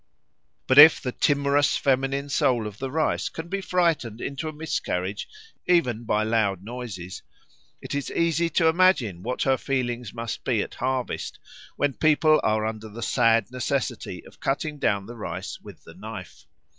[0.65, 5.29] But if the timorous feminine soul of the rice can be frightened into a miscarriage
[5.67, 7.21] even by loud noises,
[7.83, 11.37] it is easy to imagine what her feelings must be at harvest,
[11.75, 16.47] when people are under the sad necessity of cutting down the rice with the knife.